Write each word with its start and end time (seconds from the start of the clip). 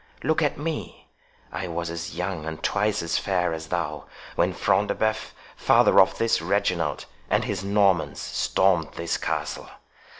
Look 0.23 0.41
at 0.41 0.57
me—I 0.57 1.67
was 1.67 1.91
as 1.91 2.15
young 2.15 2.47
and 2.47 2.63
twice 2.63 3.03
as 3.03 3.19
fair 3.19 3.53
as 3.53 3.67
thou, 3.67 4.05
when 4.35 4.51
Front 4.51 4.87
de 4.87 4.95
Bœuf, 4.95 5.29
father 5.55 5.99
of 6.01 6.17
this 6.17 6.41
Reginald, 6.41 7.05
and 7.29 7.43
his 7.43 7.63
Normans, 7.63 8.19
stormed 8.19 8.93
this 8.95 9.17
castle. 9.17 9.69